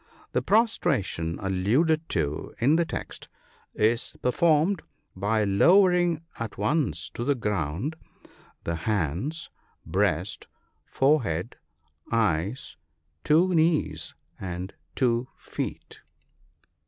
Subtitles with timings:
[0.31, 3.27] The prostration alluded to in the text
[3.75, 4.81] is performed
[5.15, 7.95] by lowering at once to the ground
[8.63, 9.51] the hands,
[9.85, 10.47] breast,
[10.87, 11.55] forehead,
[12.11, 12.77] eyes,
[13.23, 15.99] two knees, and two feet.